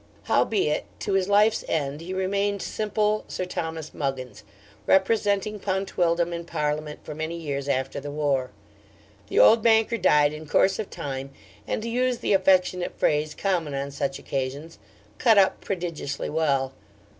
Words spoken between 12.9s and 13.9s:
phrase common